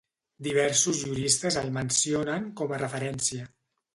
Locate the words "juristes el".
1.09-1.69